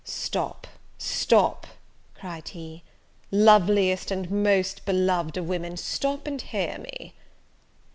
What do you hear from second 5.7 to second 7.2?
stop and hear me!"